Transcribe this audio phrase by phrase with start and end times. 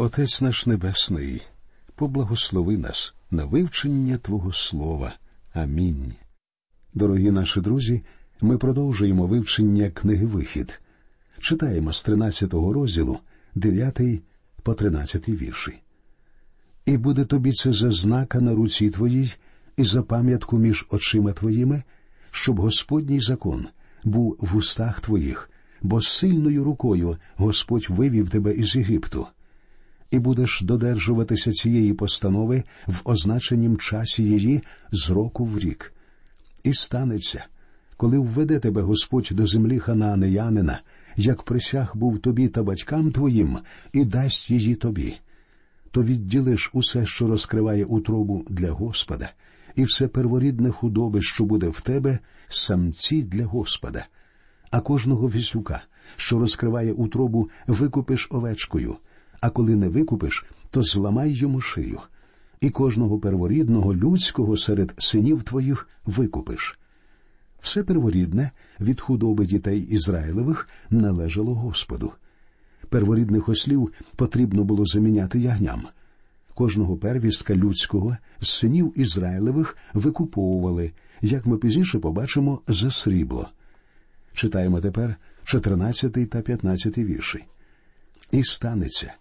[0.00, 1.42] Отець наш Небесний,
[1.94, 5.12] поблагослови нас на вивчення Твого Слова.
[5.52, 6.12] Амінь.
[6.94, 8.02] Дорогі наші друзі,
[8.40, 10.80] ми продовжуємо вивчення книги Вихід.
[11.38, 13.18] Читаємо з 13 розділу,
[13.54, 14.00] 9
[14.62, 15.72] по 13 вірші.
[16.86, 19.34] І буде тобі це за знака на руці твоїй
[19.76, 21.82] і за пам'ятку між очима твоїми,
[22.30, 23.68] щоб Господній закон
[24.04, 25.50] був в устах твоїх,
[25.82, 29.26] бо сильною рукою Господь вивів тебе із Єгипту
[30.10, 35.92] і будеш додержуватися цієї постанови в означенім часі її з року в рік.
[36.64, 37.44] І станеться,
[37.96, 40.80] коли введе тебе Господь до землі ханаанеянина,
[41.16, 43.58] як присяг був тобі та батькам твоїм,
[43.92, 45.16] і дасть її тобі,
[45.90, 49.32] то відділиш усе, що розкриває утробу для Господа,
[49.76, 52.18] і все перворідне худоби, що буде в тебе,
[52.48, 54.06] самці для Господа,
[54.70, 55.82] а кожного вісюка,
[56.16, 58.96] що розкриває утробу, викупиш овечкою
[59.40, 62.00] а коли не викупиш, то зламай йому шию,
[62.60, 66.78] і кожного перворідного людського серед синів твоїх викупиш.
[67.60, 68.50] Все перворідне
[68.80, 72.12] від худоби дітей Ізраїлевих належало Господу.
[72.88, 75.82] Перворідних ослів потрібно було заміняти ягням.
[76.54, 83.48] Кожного первістка людського з синів Ізраїлевих викуповували, як ми пізніше побачимо, за срібло.
[84.34, 87.44] Читаємо тепер 14 та 15 вірші.
[88.30, 89.14] І станеться,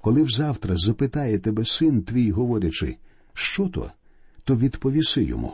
[0.00, 2.96] коли взавтра запитає тебе син твій, говорячи,
[3.34, 3.90] що то,
[4.44, 5.52] то відповіси йому.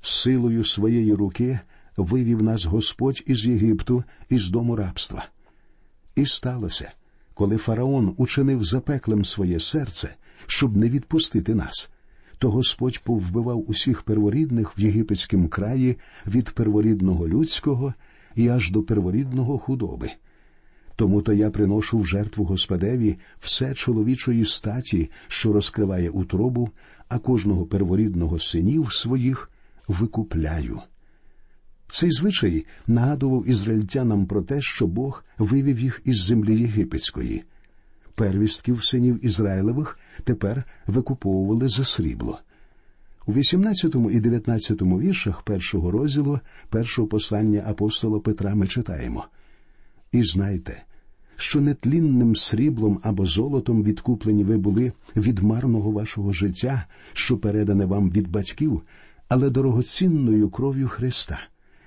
[0.00, 1.60] Силою своєї руки
[1.96, 5.28] вивів нас Господь із Єгипту, із дому рабства.
[6.14, 6.92] І сталося,
[7.34, 10.14] коли фараон учинив запеклим своє серце,
[10.46, 11.90] щоб не відпустити нас,
[12.38, 17.94] то Господь повбивав усіх перворідних в єгипетському краї від перворідного людського
[18.34, 20.10] і аж до перворідного худоби.
[20.96, 26.70] Тому то я приношу в жертву Господеві все чоловічої статі, що розкриває утробу,
[27.08, 29.50] а кожного перворідного синів своїх
[29.88, 30.80] викупляю.
[31.88, 37.44] Цей звичай нагадував ізраїльтянам про те, що Бог вивів їх із землі єгипетської.
[38.14, 42.38] Первістків синів Ізраїлевих тепер викуповували за срібло.
[43.26, 49.26] У 18 і 19 віршах першого розділу першого послання апостола Петра ми читаємо.
[50.12, 50.82] І знайте,
[51.36, 58.10] що нетлінним сріблом або золотом відкуплені ви були від марного вашого життя, що передане вам
[58.10, 58.82] від батьків,
[59.28, 61.40] але дорогоцінною кров'ю Христа,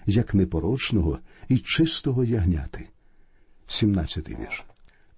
[0.06, 2.88] як непорочного і чистого ягняти.
[3.68, 4.64] 17 вірш.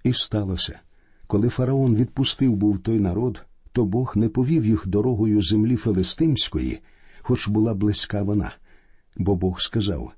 [0.03, 0.79] І сталося,
[1.27, 6.79] коли фараон відпустив був той народ, то Бог не повів їх дорогою землі Филистимської,
[7.21, 8.51] хоч була близька вона,
[9.17, 10.11] бо Бог сказав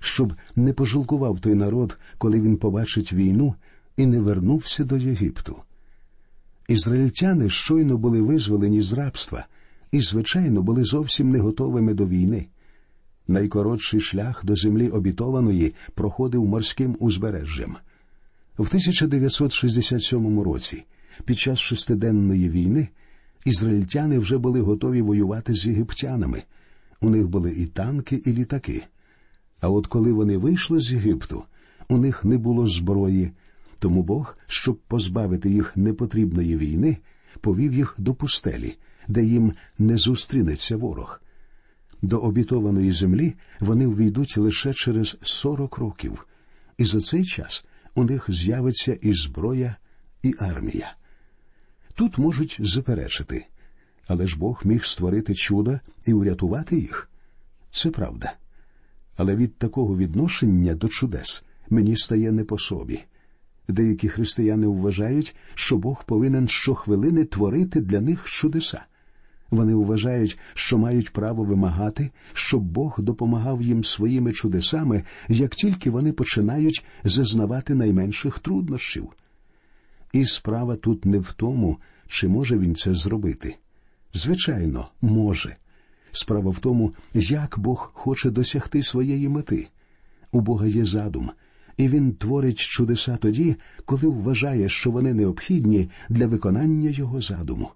[0.00, 3.54] щоб не пожалкував той народ, коли він побачить війну,
[3.96, 5.56] і не вернувся до Єгипту.
[6.68, 9.46] Ізраїльтяни щойно були визволені з рабства
[9.92, 12.46] і, звичайно, були зовсім не готовими до війни.
[13.28, 17.76] Найкоротший шлях до землі обітованої проходив морським узбережжям.
[18.58, 20.84] В 1967 році,
[21.24, 22.88] під час шестиденної війни,
[23.44, 26.42] ізраїльтяни вже були готові воювати з єгиптянами.
[27.00, 28.84] У них були і танки, і літаки.
[29.60, 31.44] А от коли вони вийшли з Єгипту,
[31.88, 33.30] у них не було зброї,
[33.78, 36.96] тому Бог, щоб позбавити їх непотрібної війни,
[37.40, 38.76] повів їх до пустелі,
[39.08, 41.20] де їм не зустрінеться ворог.
[42.02, 46.26] До обітованої землі вони ввійдуть лише через сорок років,
[46.78, 47.64] і за цей час
[47.94, 49.76] у них з'явиться і зброя,
[50.22, 50.94] і армія.
[51.94, 53.46] Тут можуть заперечити,
[54.06, 57.10] але ж Бог міг створити чудо і урятувати їх.
[57.70, 58.32] Це правда
[59.18, 63.00] але від такого відношення до чудес мені стає не по собі.
[63.68, 68.84] Деякі християни вважають, що Бог повинен щохвилини творити для них чудеса.
[69.50, 76.12] Вони вважають, що мають право вимагати, щоб Бог допомагав їм своїми чудесами, як тільки вони
[76.12, 79.08] починають зазнавати найменших труднощів.
[80.12, 81.78] І справа тут не в тому,
[82.08, 83.56] чи може він це зробити.
[84.12, 85.56] Звичайно, може.
[86.18, 89.68] Справа в тому, як Бог хоче досягти своєї мети.
[90.32, 91.30] У Бога є задум,
[91.76, 97.70] і Він творить чудеса тоді, коли вважає, що вони необхідні для виконання його задуму.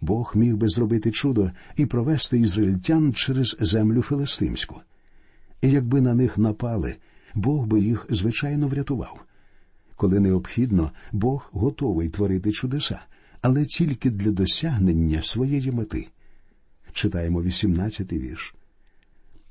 [0.00, 4.80] Бог міг би зробити чудо і провести ізраїльтян через землю филистимську.
[5.62, 6.96] І якби на них напали,
[7.34, 9.24] Бог би їх звичайно врятував.
[9.96, 13.00] Коли необхідно, Бог готовий творити чудеса,
[13.42, 16.08] але тільки для досягнення своєї мети
[16.94, 18.54] читаємо 18-й вірш.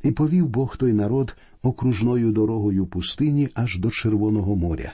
[0.04, 4.94] І повів Бог той народ окружною дорогою пустині аж до Червоного моря,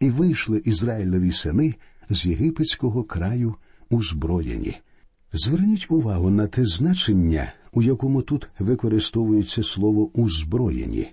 [0.00, 1.74] і вийшли Ізраїлеві сини
[2.10, 3.54] з єгипетського краю
[3.90, 4.76] узброєні.
[5.32, 11.08] Зверніть увагу на те значення, у якому тут використовується слово узброєні.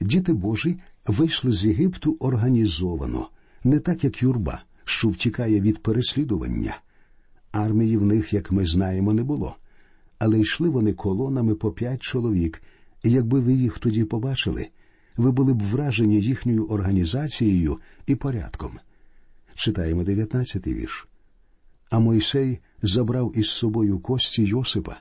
[0.00, 3.28] Діти Божі вийшли з Єгипту організовано,
[3.64, 6.76] не так як юрба, що втікає від переслідування.
[7.52, 9.56] Армії в них, як ми знаємо, не було,
[10.18, 12.62] але йшли вони колонами по п'ять чоловік,
[13.02, 14.68] і якби ви їх тоді побачили,
[15.16, 18.78] ви були б вражені їхньою організацією і порядком.
[19.54, 21.08] Читаємо 19-й вірш.
[21.90, 24.96] А Мойсей забрав із собою кості Йосипа,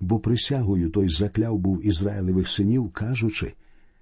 [0.00, 3.52] бо присягою той закляв був Ізраїлевих синів, кажучи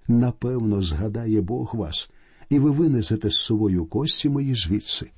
[0.07, 2.09] напевно, згадає Бог вас,
[2.49, 5.11] і ви винесете з собою кості мої звідси.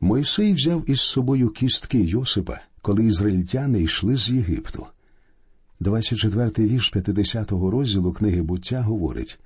[0.00, 4.86] Мойсей взяв із собою кістки Йосипа, коли ізраїльтяни йшли з Єгипту.
[5.84, 9.38] 24-й вірш 50-го розділу книги буття говорить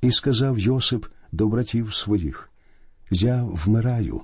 [0.00, 2.50] І сказав Йосип до братів своїх
[3.10, 4.20] Я вмираю,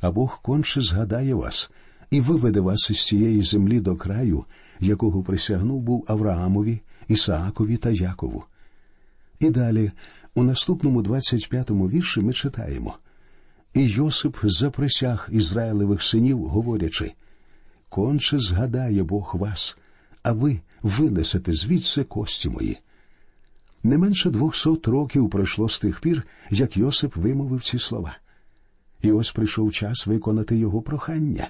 [0.00, 1.70] а Бог конче згадає вас
[2.10, 4.44] і виведе вас із цієї землі до краю,
[4.80, 8.44] якого присягнув був Авраамові, Ісаакові та Якову.
[9.40, 9.92] І далі,
[10.34, 12.98] у наступному 25-му вірші, ми читаємо
[13.74, 17.12] І Йосип заприсяг Ізраїлевих синів, говорячи
[17.88, 19.78] Конче згадає Бог вас,
[20.24, 22.78] а ви винесете звідси кості мої.
[23.82, 28.16] Не менше двохсот років пройшло з тих пір, як Йосип вимовив ці слова.
[29.02, 31.48] І ось прийшов час виконати його прохання.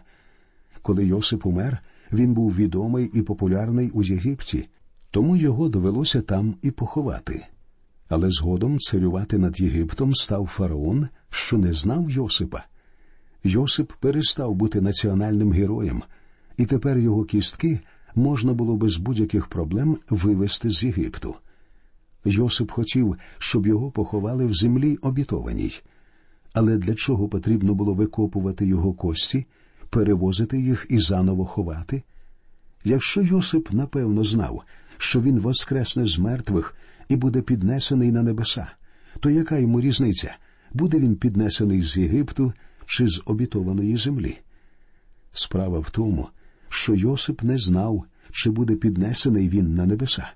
[0.83, 1.79] Коли Йосип умер,
[2.13, 4.69] він був відомий і популярний у Єгипті,
[5.11, 7.47] тому його довелося там і поховати.
[8.09, 12.65] Але згодом царювати над Єгиптом став фараон, що не знав Йосипа.
[13.45, 16.03] Йосип перестав бути національним героєм,
[16.57, 17.81] і тепер його кістки
[18.15, 21.35] можна було без будь-яких проблем вивезти з Єгипту.
[22.25, 25.73] Йосип хотів, щоб його поховали в землі обітованій.
[26.53, 29.47] Але для чого потрібно було викопувати його кості,
[29.91, 32.03] перевозити їх і заново ховати?
[32.85, 34.63] Якщо Йосип напевно знав,
[34.99, 36.77] що він воскресне з мертвих
[37.09, 38.67] і буде піднесений на небеса,
[39.21, 40.37] то яка йому різниця,
[40.73, 42.53] буде він піднесений з Єгипту
[42.87, 44.39] чи з обітованої землі?
[45.33, 46.29] Справа в тому,
[46.75, 50.29] що Йосип не знав, чи буде піднесений він на небеса.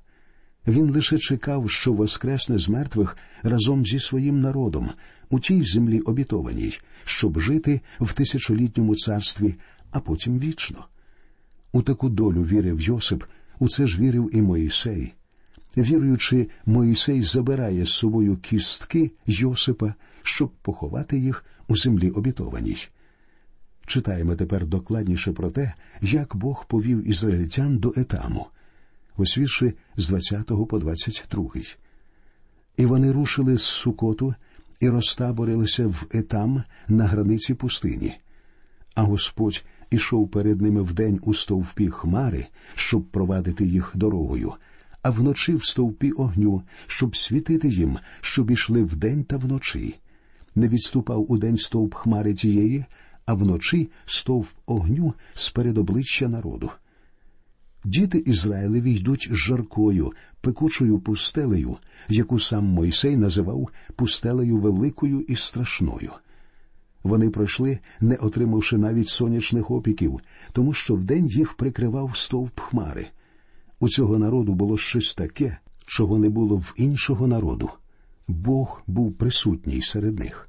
[0.67, 4.91] Він лише чекав, що воскресне з мертвих разом зі своїм народом
[5.31, 9.55] у тій землі обітованій, щоб жити в тисячолітньому царстві,
[9.91, 10.85] а потім вічно.
[11.73, 13.25] У таку долю вірив Йосип,
[13.59, 15.15] у це ж вірив і Моїсей.
[15.77, 22.77] Віруючи, Моїсей забирає з собою кістки Йосипа, щоб поховати їх у землі обітованій.
[23.89, 28.47] Читаємо тепер докладніше про те, як Бог повів ізраїльтян до етаму,
[29.17, 31.51] ось вірші з 20 по 22.
[32.77, 34.35] І вони рушили з Сукоту
[34.81, 38.15] і розтаборилися в етам на границі пустині.
[38.95, 44.53] А Господь ішов перед ними вдень у стовпі хмари, щоб провадити їх дорогою,
[45.03, 49.95] а вночі в стовпі огню, щоб світити їм, щоб ішли вдень та вночі.
[50.55, 52.85] Не відступав удень стовп хмари тієї,
[53.29, 56.71] а вночі стовп огню з обличчя народу.
[57.85, 61.77] Діти Ізраїлеві йдуть жаркою, пекучою пустелею,
[62.09, 66.13] яку сам Мойсей називав пустелею великою і страшною.
[67.03, 70.21] Вони пройшли, не отримавши навіть сонячних опіків,
[70.53, 73.07] тому що вдень їх прикривав стовп хмари.
[73.81, 77.71] У цього народу було щось таке, чого не було в іншого народу.
[78.29, 80.48] Бог був присутній серед них.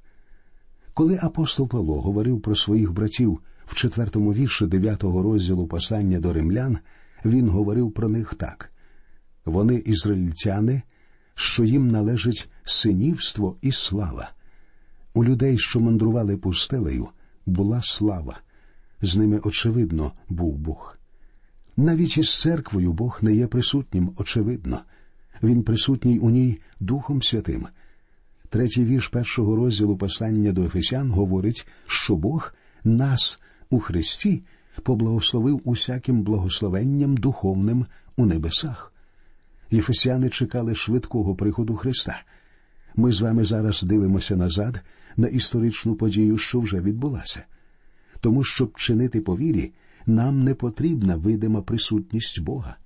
[1.00, 6.78] Коли апостол Павло говорив про своїх братів в четвертому вірші дев'ятого розділу послання до римлян,
[7.26, 8.72] він говорив про них так
[9.46, 10.82] вони ізраїльтяни,
[11.36, 14.32] що їм належить синівство і слава.
[15.14, 17.08] У людей, що мандрували пустелею,
[17.46, 18.40] була слава.
[19.02, 20.98] З ними, очевидно, був Бог.
[21.78, 24.80] Навіть із церквою Бог не є присутнім, очевидно.
[25.44, 27.68] Він присутній у ній Духом Святим.
[28.50, 32.54] Третій вірш першого розділу послання до Ефесян говорить, що Бог
[32.84, 33.40] нас
[33.70, 34.44] у Христі
[34.84, 37.86] поблагословив усяким благословенням духовним
[38.18, 38.94] у небесах.
[39.72, 42.22] Єфесяни чекали швидкого приходу Христа.
[42.96, 44.82] Ми з вами зараз дивимося назад
[45.18, 47.44] на історичну подію, що вже відбулася.
[48.22, 49.72] Тому, щоб чинити по вірі,
[50.06, 52.78] нам не потрібна видима присутність Бога.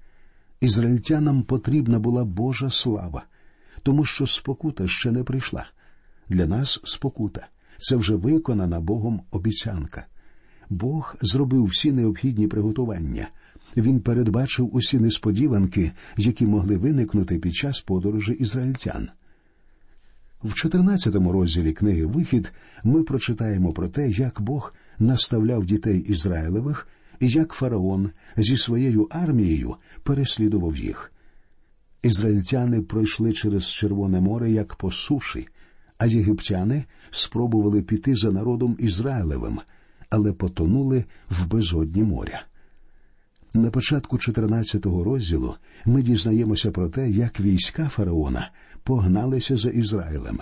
[0.62, 3.24] Ізраїльтянам потрібна була Божа слава,
[3.84, 5.66] тому що спокута ще не прийшла.
[6.30, 7.48] Для нас спокута
[7.78, 10.06] це вже виконана Богом обіцянка.
[10.70, 13.28] Бог зробив всі необхідні приготування.
[13.78, 19.10] Він передбачив усі несподіванки, які могли виникнути під час подорожі ізраїльтян.
[20.44, 26.88] В 14 розділі книги Вихід ми прочитаємо про те, як Бог наставляв дітей Ізраїлевих,
[27.20, 31.12] і як фараон зі своєю армією переслідував їх.
[32.03, 35.48] Ізраїльтяни пройшли через Червоне море як по суші,
[35.98, 39.60] а єгиптяни спробували піти за народом Ізраїлевим,
[40.10, 42.45] але потонули в безодні моря.
[43.53, 45.55] На початку 14-го розділу
[45.86, 48.51] ми дізнаємося про те, як війська фараона
[48.83, 50.39] погналися за Ізраїлем.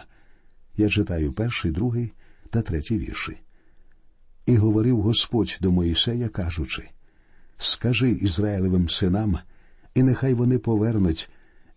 [0.78, 2.14] Я читаю перший, другий
[2.50, 3.38] та третій вірші.
[4.46, 6.90] І говорив Господь до Моїсея, кажучи:
[7.58, 9.38] Скажи Ізраїлевим синам,
[9.96, 11.30] і нехай вони повернуть,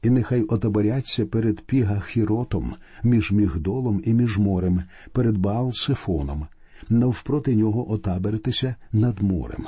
[0.04, 4.82] і нехай отоборяться перед Пігахіротом, між Мігдолом і між морем,
[5.12, 6.46] перед Баал-Сифоном,
[6.88, 9.66] навпроти нього отабертеся над морем.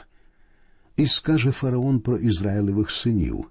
[0.96, 3.50] І скаже фараон про Ізраїлевих синів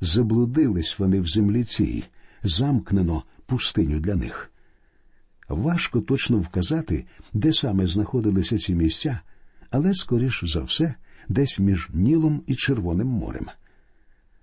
[0.00, 2.04] заблудились вони в землі цій,
[2.42, 4.50] замкнено пустиню для них.
[5.48, 9.20] Важко точно вказати, де саме знаходилися ці місця,
[9.70, 10.94] але, скоріш за все,
[11.28, 13.46] десь між Нілом і Червоним морем.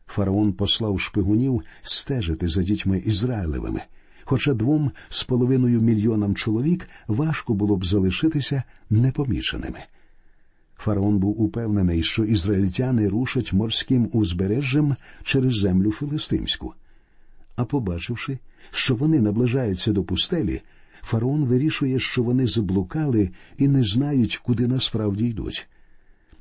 [0.08, 3.82] Фараон послав шпигунів стежити за дітьми Ізраїлевими,
[4.24, 9.80] хоча двом з половиною мільйонам чоловік важко було б залишитися непоміченими.
[10.78, 16.74] Фараон був упевнений, що ізраїльтяни рушать морським узбережжям через землю филистимську.
[17.56, 18.40] А побачивши,
[18.72, 20.62] що вони наближаються до пустелі,
[21.02, 25.68] фараон вирішує, що вони заблукали і не знають, куди насправді йдуть.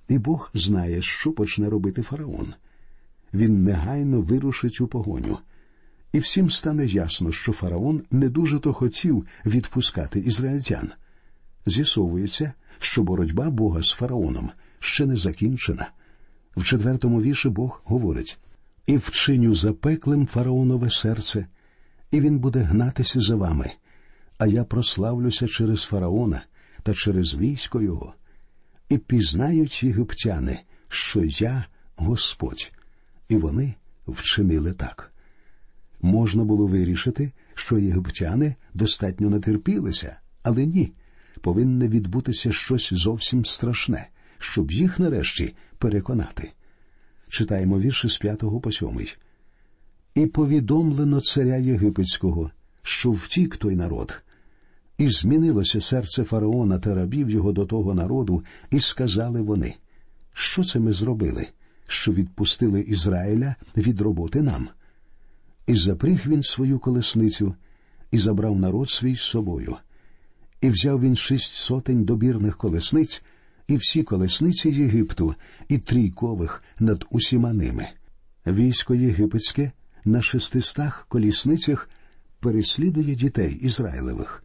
[0.09, 2.55] І Бог знає, що почне робити фараон.
[3.35, 5.39] Він негайно вирушить у погоню.
[6.13, 10.91] І всім стане ясно, що фараон не дуже то хотів відпускати ізраїльтян.
[11.67, 15.91] З'ясовується, що боротьба Бога з фараоном ще не закінчена.
[16.57, 18.39] В четвертому вірші Бог говорить
[18.87, 21.47] і вчиню запеклим фараонове серце,
[22.11, 23.71] і він буде гнатися за вами,
[24.39, 26.43] а я прославлюся через фараона
[26.83, 28.15] та через військо його,
[28.89, 30.59] і пізнають єгиптяни,
[30.89, 31.65] що я
[31.97, 32.73] Господь,
[33.33, 33.75] і вони
[34.07, 35.13] вчинили так.
[36.01, 40.93] Можна було вирішити, що єгиптяни достатньо натерпілися, але ні
[41.41, 44.09] повинне відбутися щось зовсім страшне,
[44.39, 46.53] щоб їх нарешті переконати.
[47.29, 49.17] Читаємо вірші з п'ятого по сьомий.
[50.15, 52.51] І повідомлено царя Єгипетського,
[52.83, 54.23] що втік той народ,
[54.99, 59.75] і змінилося серце фараона та рабів його до того народу, і сказали вони,
[60.33, 61.49] що це ми зробили,
[61.93, 64.69] що відпустили Ізраїля від роботи нам.
[65.67, 67.55] І запріг він свою колесницю
[68.11, 69.77] і забрав народ свій з собою.
[70.61, 73.23] І взяв він шість сотень добірних колесниць
[73.69, 75.35] і всі колесниці Єгипту,
[75.69, 77.89] і трійкових над усіма ними.
[78.47, 79.73] Військо єгипетське
[80.05, 81.89] на шестистах колісницях
[82.41, 84.45] переслідує дітей Ізраїлевих.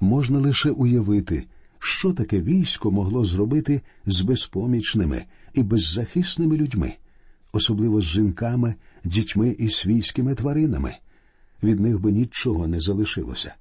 [0.00, 1.46] Можна лише уявити,
[1.78, 5.24] що таке військо могло зробити з безпомічними
[5.56, 6.92] і беззахисними людьми,
[7.52, 10.96] особливо з жінками, дітьми і свійськими тваринами.
[11.62, 13.54] Від них би нічого не залишилося.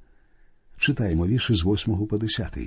[0.77, 2.57] Читаємо вірші з 8 по 10.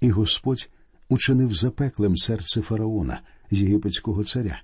[0.00, 0.70] І Господь
[1.08, 4.62] учинив запеклим серце фараона, єгипетського царя,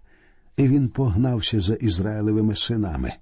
[0.57, 3.13] і він погнався за Ізраїлевими синами.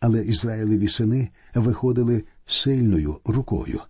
[0.00, 3.80] Але Ізраїлеві сини виходили сильною рукою,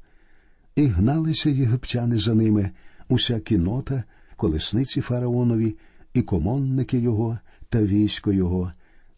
[0.77, 2.71] і гналися єгиптяни за ними,
[3.09, 4.05] уся кінота,
[4.40, 5.76] колесниці фараонові,
[6.14, 8.73] і комонники його та військо його,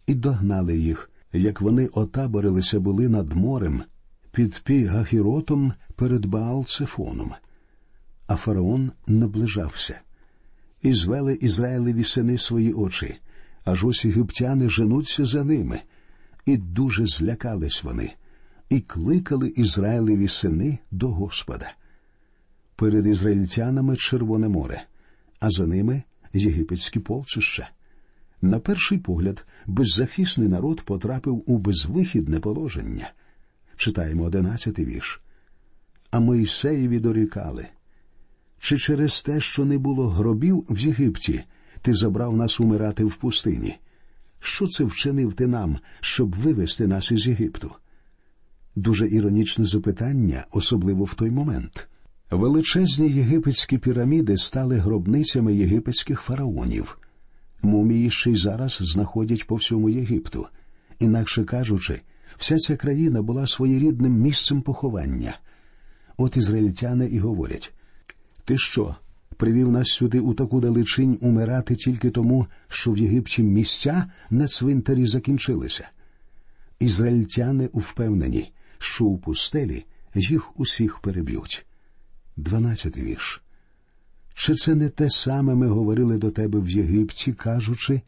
[0.07, 3.83] і догнали їх, як вони отаборилися були над морем
[4.33, 7.31] під Пігахіротом перед Баал-Цефоном.
[8.27, 10.01] А фараон наближався.
[10.83, 13.15] І звели Ізраїлеві сини свої очі,
[13.65, 15.81] аж ось єгиптяни женуться за ними,
[16.47, 18.13] і дуже злякались вони,
[18.69, 21.73] і кликали Ізраїлеві сини до Господа.
[22.77, 24.85] Перед ізраїльтянами Червоне море,
[25.43, 27.71] а за ними єгипетські полчища.
[28.43, 33.13] На перший погляд, беззахисний народ потрапив у безвихідне положення
[33.77, 35.21] читаємо одинадцятий вірш.
[36.11, 37.67] А Моїсеєві дорікали.
[38.59, 41.45] Чи через те, що не було гробів в Єгипті,
[41.81, 43.79] ти забрав нас умирати в пустині?
[44.41, 47.73] Що це вчинив ти нам, щоб вивести нас із Єгипту?
[48.77, 51.89] Дуже іронічне запитання, особливо в той момент.
[52.33, 56.99] Величезні єгипетські піраміди стали гробницями єгипетських фараонів.
[57.63, 60.47] Мумії ще й зараз знаходять по всьому Єгипту.
[60.99, 62.01] Інакше кажучи,
[62.37, 65.39] Вся ця країна була своєрідним місцем поховання.
[66.17, 67.73] От ізраїльтяни і говорять
[68.45, 68.97] ти що,
[69.37, 75.07] привів нас сюди у таку далечінь умирати тільки тому, що в Єгипті місця на цвинтарі
[75.07, 75.89] закінчилися?
[76.81, 79.85] Ізраїльтяни впевнені, що у пустелі
[80.15, 81.67] їх усіх переб'ють.
[82.37, 83.43] Дванадцятий вірш.
[84.35, 88.01] Чи це не те саме ми говорили до тебе в Єгипті, кажучи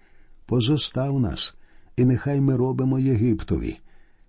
[0.47, 1.55] позостав нас,
[1.97, 3.77] і нехай ми робимо Єгиптові,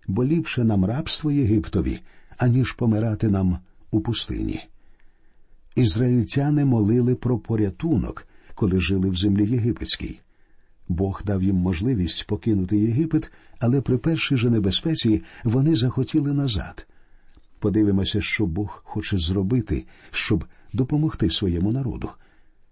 [0.08, 2.00] бо ліпше нам рабство Єгиптові,
[2.38, 3.60] аніж помирати нам
[3.92, 4.64] у пустині.
[5.76, 10.20] Ізраїльтяни молили про порятунок, коли жили в землі єгипетській.
[10.88, 16.88] Бог дав їм можливість покинути Єгипет, але при першій же небезпеці вони захотіли назад.
[17.66, 22.10] Подивимося, що Бог хоче зробити, щоб допомогти своєму народу.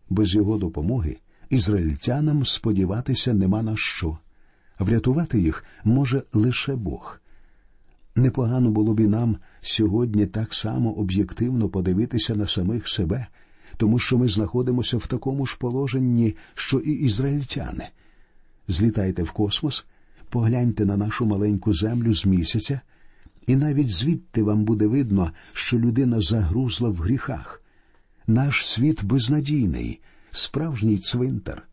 [0.10, 1.18] Без його допомоги
[1.50, 4.18] ізраїльтянам сподіватися нема на що.
[4.80, 7.20] Врятувати їх може лише Бог.
[8.16, 13.28] Непогано було б і нам сьогодні так само об'єктивно подивитися на самих себе,
[13.78, 17.88] тому що ми знаходимося в такому ж положенні, що і ізраїльтяни.
[18.68, 19.86] Злітайте в космос,
[20.30, 22.82] погляньте на нашу маленьку землю з місяця,
[23.48, 27.62] і навіть звідти вам буде видно, що людина загрузла в гріхах.
[28.28, 31.64] Наш світ безнадійний, справжній цвинтар.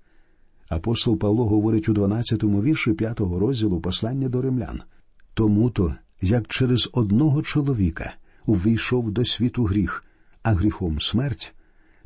[0.68, 4.82] Апостол Павло говорить у 12-му вірші 5-го розділу послання до римлян.
[5.34, 8.14] Тому то, як через одного чоловіка
[8.46, 10.04] увійшов до світу гріх,
[10.42, 11.54] а гріхом смерть,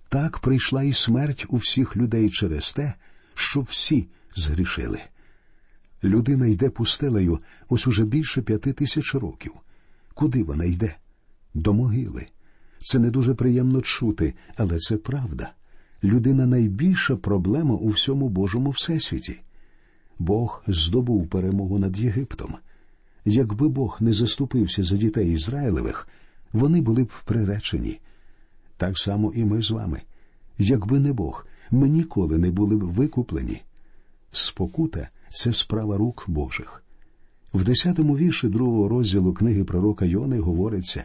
[0.08, 2.94] так прийшла і смерть у всіх людей через те,
[3.34, 5.00] що всі згрішили.
[6.04, 9.52] Людина йде пустелею ось уже більше п'яти тисяч років.
[10.14, 10.96] Куди вона йде?
[11.54, 12.26] До могили.
[12.80, 15.52] Це не дуже приємно чути, але це правда.
[16.04, 19.40] Людина найбільша проблема у всьому Божому всесвіті.
[20.18, 22.54] Бог здобув перемогу над Єгиптом.
[23.24, 26.08] Якби Бог не заступився за дітей Ізраїлевих,
[26.52, 28.00] вони були б приречені.
[28.76, 30.00] Так само і ми з вами.
[30.58, 33.62] Якби не Бог, ми ніколи не були б викуплені.
[34.30, 36.82] Спокута це справа рук Божих.
[37.54, 41.04] В десятому вірші другого розділу книги пророка Йони говориться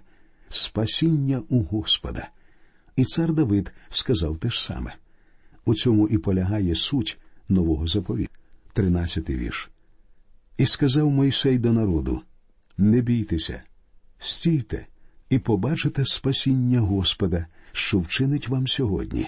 [0.50, 2.30] спасіння у Господа.
[2.96, 4.96] І цар Давид сказав те ж саме.
[5.66, 7.18] У цьому і полягає суть
[7.50, 8.32] нового заповіту.
[8.74, 9.70] Тринадцятий вірш.
[10.58, 12.22] І сказав Мойсей до народу:
[12.78, 13.62] Не бійтеся,
[14.20, 14.88] стійте
[15.30, 19.28] і побачите спасіння Господа, що вчинить вам сьогодні.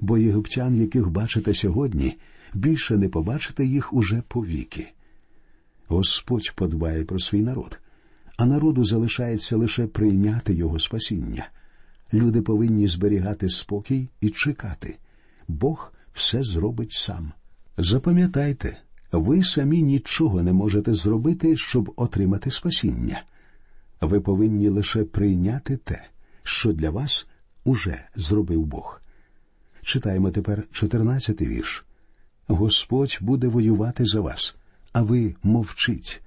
[0.00, 2.16] Бо єгиптян, яких бачите сьогодні,
[2.54, 4.88] більше не побачите їх уже повіки.
[5.88, 7.80] Господь подбає про свій народ,
[8.36, 11.48] а народу залишається лише прийняти його спасіння.
[12.12, 14.96] Люди повинні зберігати спокій і чекати.
[15.48, 17.32] Бог все зробить сам.
[17.78, 18.78] Запам'ятайте,
[19.12, 23.22] ви самі нічого не можете зробити, щоб отримати спасіння.
[24.00, 26.04] Ви повинні лише прийняти те,
[26.42, 27.28] що для вас
[27.64, 29.00] уже зробив Бог.
[29.82, 31.84] Читаємо тепер 14-й вірш.
[32.46, 34.56] Господь буде воювати за вас,
[34.92, 36.22] а ви мовчіть.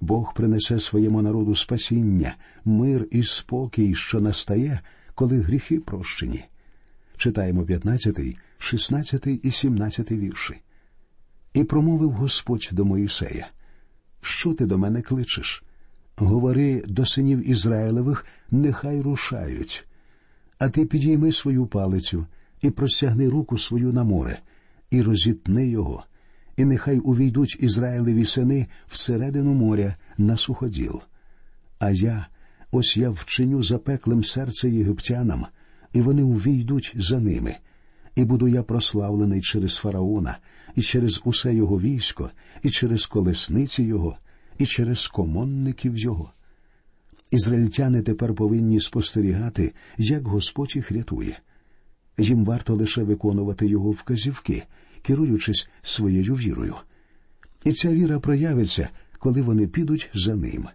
[0.00, 4.80] Бог принесе своєму народу спасіння, мир і спокій, що настає,
[5.14, 6.44] коли гріхи прощені.
[7.16, 8.20] Читаємо 15,
[8.58, 10.54] 16 і 17 вірші.
[11.54, 13.48] І промовив Господь до Моїсея,
[14.20, 15.64] Що ти до мене кличеш?
[16.16, 19.86] Говори до синів Ізраїлевих, нехай рушають.
[20.58, 22.26] А ти підійми свою палицю
[22.60, 24.40] і простягни руку свою на море,
[24.92, 26.04] і розітни його,
[26.56, 31.00] і нехай увійдуть Ізраїлеві сини всередину моря на суходіл.
[31.78, 32.26] А я,
[32.70, 35.46] ось я вчиню запеклим серце єгиптянам,
[35.92, 37.56] і вони увійдуть за ними,
[38.16, 40.38] і буду я прославлений через фараона,
[40.76, 42.30] і через усе його військо,
[42.62, 44.16] і через колесниці його,
[44.58, 46.32] і через комонників його.
[47.30, 51.38] Ізраїльтяни тепер повинні спостерігати, як Господь їх рятує.
[52.18, 54.62] Їм варто лише виконувати його вказівки,
[55.02, 56.74] керуючись своєю вірою.
[57.64, 58.88] І ця віра проявиться,
[59.18, 60.68] коли вони підуть за ним.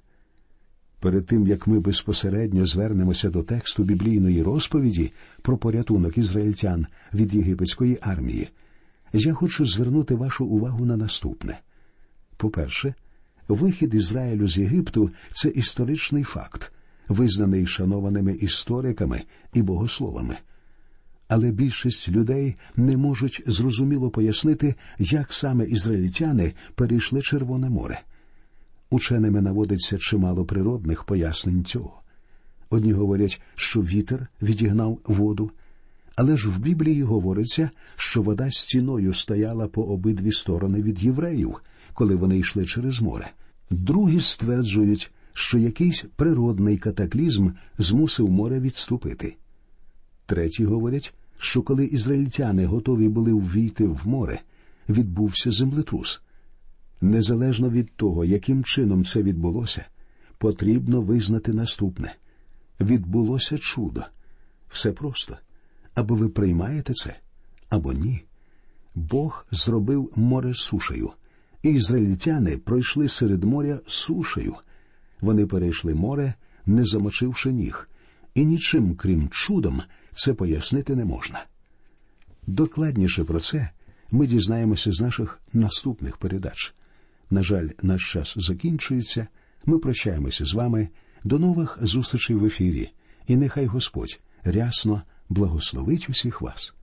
[1.00, 5.12] Перед тим як ми безпосередньо звернемося до тексту біблійної розповіді
[5.42, 8.50] про порятунок ізраїльтян від єгипетської армії,
[9.13, 11.60] я хочу звернути вашу увагу на наступне.
[12.38, 12.94] По-перше,
[13.48, 16.72] вихід Ізраїлю з Єгипту це історичний факт,
[17.08, 20.38] визнаний шанованими істориками і богословами.
[21.28, 28.02] Але більшість людей не можуть зрозуміло пояснити, як саме ізраїльтяни перейшли Червоне море.
[28.90, 32.02] Ученими наводиться чимало природних пояснень цього.
[32.70, 35.52] Одні говорять, що вітер відігнав воду,
[36.16, 41.56] але ж в Біблії говориться, що вода стіною стояла по обидві сторони від євреїв,
[41.94, 43.32] коли вони йшли через море.
[43.70, 49.36] Другі стверджують, що якийсь природний катаклізм змусив море відступити.
[50.26, 54.41] Треті говорять, що коли ізраїльтяни готові були ввійти в море,
[54.89, 56.21] відбувся землетрус.
[57.02, 59.86] Незалежно від того, яким чином це відбулося,
[60.38, 62.15] потрібно визнати наступне
[62.80, 64.04] відбулося чудо.
[64.69, 65.38] Все просто.
[65.95, 67.15] або ви приймаєте це,
[67.69, 68.23] або ні.
[68.95, 71.12] Бог зробив море сушею,
[71.63, 74.56] і ізраїльтяни пройшли серед моря сушею.
[75.21, 76.34] Вони перейшли море,
[76.65, 77.89] не замочивши ніг,
[78.36, 79.82] і нічим, крім чудом,
[80.18, 81.46] це пояснити не можна.
[82.48, 83.70] Докладніше про це
[84.12, 86.74] ми дізнаємося з наших наступних передач.
[87.30, 89.28] На жаль, наш час закінчується.
[89.66, 90.90] Ми прощаємося з вами.
[91.24, 92.90] До нових зустрічей в ефірі,
[93.28, 96.74] і нехай Господь рясно благословить усіх вас.